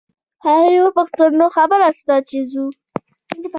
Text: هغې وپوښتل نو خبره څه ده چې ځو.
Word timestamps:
هغې 0.43 0.77
وپوښتل 0.81 1.29
نو 1.39 1.45
خبره 1.55 1.87
څه 1.97 2.03
ده 2.09 2.17
چې 2.29 2.37
ځو. 2.51 2.65